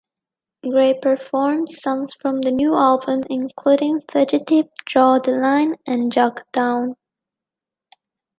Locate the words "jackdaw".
6.11-6.95